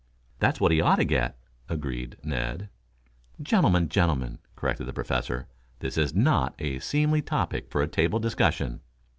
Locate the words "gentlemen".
3.39-3.87, 3.87-4.39